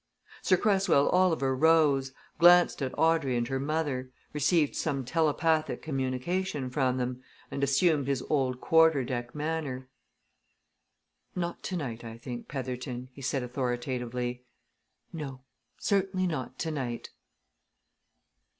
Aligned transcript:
Sir 0.41 0.57
Cresswell 0.57 1.09
Oliver 1.09 1.55
rose, 1.55 2.11
glanced 2.39 2.81
at 2.81 2.97
Audrey 2.97 3.37
and 3.37 3.47
her 3.49 3.59
mother, 3.59 4.09
received 4.33 4.75
some 4.75 5.05
telepathic 5.05 5.83
communication 5.83 6.71
from 6.71 6.97
them, 6.97 7.21
and 7.51 7.63
assumed 7.63 8.07
his 8.07 8.23
old 8.27 8.59
quarter 8.59 9.03
deck 9.03 9.35
manner. 9.35 9.89
"Not 11.35 11.61
tonight, 11.61 12.03
I 12.03 12.17
think, 12.17 12.47
Petherton," 12.47 13.09
he 13.13 13.21
said 13.21 13.43
authoritatively. 13.43 14.43
"No 15.13 15.41
certainly 15.77 16.25
not 16.25 16.57
tonight!" 16.57 17.11